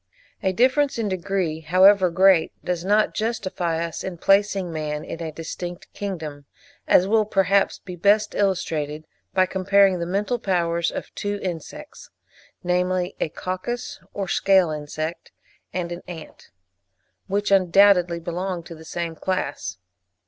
A 0.41 0.51
difference 0.51 0.97
in 0.97 1.09
degree, 1.09 1.59
however 1.59 2.09
great, 2.09 2.53
does 2.65 2.83
not 2.83 3.13
justify 3.13 3.85
us 3.85 4.03
in 4.03 4.17
placing 4.17 4.71
man 4.73 5.03
in 5.03 5.21
a 5.21 5.31
distinct 5.31 5.93
kingdom, 5.93 6.47
as 6.87 7.07
will 7.07 7.23
perhaps 7.23 7.77
be 7.77 7.95
best 7.95 8.33
illustrated 8.33 9.05
by 9.35 9.45
comparing 9.45 9.99
the 9.99 10.07
mental 10.07 10.39
powers 10.39 10.89
of 10.89 11.13
two 11.13 11.37
insects, 11.43 12.09
namely, 12.63 13.15
a 13.19 13.29
coccus 13.29 13.99
or 14.11 14.27
scale 14.27 14.71
insect 14.71 15.31
and 15.71 15.91
an 15.91 16.01
ant, 16.07 16.49
which 17.27 17.51
undoubtedly 17.51 18.19
belong 18.19 18.63
to 18.63 18.73
the 18.73 18.83
same 18.85 19.13
class. 19.15 19.77